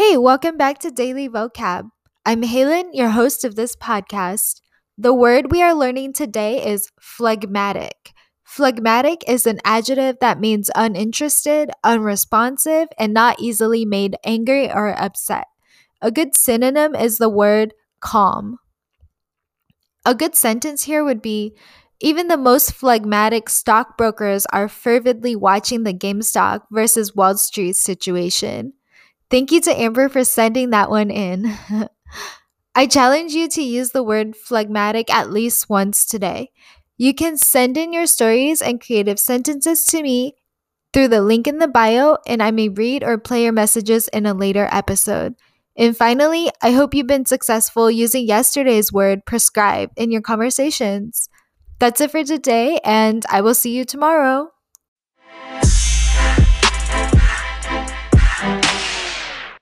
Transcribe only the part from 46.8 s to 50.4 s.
you've been successful using yesterday's word prescribe in your